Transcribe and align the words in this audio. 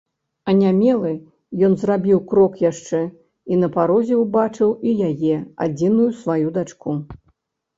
Анямелы, 0.51 1.11
ён 1.67 1.75
зрабіў 1.81 2.17
крок 2.31 2.57
яшчэ 2.71 3.01
і 3.51 3.59
на 3.65 3.71
парозе 3.75 4.15
ўбачыў 4.23 4.69
і 4.87 4.97
яе, 5.09 5.35
адзіную 5.67 6.09
сваю 6.25 6.47
дачку. 6.57 6.91